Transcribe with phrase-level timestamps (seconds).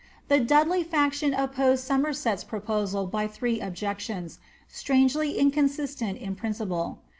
[0.29, 6.97] The Dudley faction opposed Somerset's proposal by three objections,' strange* ly inconsistent in principle.